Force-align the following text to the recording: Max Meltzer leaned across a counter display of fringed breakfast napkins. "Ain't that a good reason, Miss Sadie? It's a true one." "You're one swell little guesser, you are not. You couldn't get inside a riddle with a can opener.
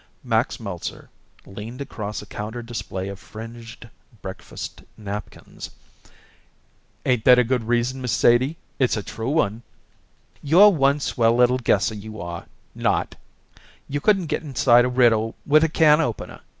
Max 0.23 0.59
Meltzer 0.59 1.11
leaned 1.45 1.79
across 1.79 2.23
a 2.23 2.25
counter 2.25 2.63
display 2.63 3.07
of 3.07 3.19
fringed 3.19 3.87
breakfast 4.23 4.81
napkins. 4.97 5.69
"Ain't 7.05 7.23
that 7.25 7.37
a 7.37 7.43
good 7.43 7.65
reason, 7.67 8.01
Miss 8.01 8.11
Sadie? 8.11 8.57
It's 8.79 8.97
a 8.97 9.03
true 9.03 9.29
one." 9.29 9.61
"You're 10.41 10.69
one 10.71 10.99
swell 11.01 11.35
little 11.35 11.59
guesser, 11.59 11.93
you 11.93 12.19
are 12.19 12.47
not. 12.73 13.13
You 13.87 14.01
couldn't 14.01 14.25
get 14.25 14.41
inside 14.41 14.85
a 14.85 14.89
riddle 14.89 15.35
with 15.45 15.63
a 15.63 15.69
can 15.69 16.01
opener. 16.01 16.39